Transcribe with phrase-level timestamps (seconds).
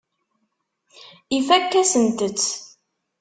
[1.37, 2.39] Ifakk-asent-t.